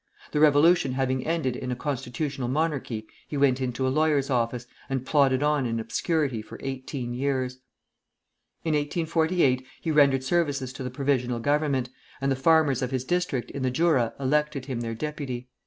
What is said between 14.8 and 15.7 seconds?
their deputy.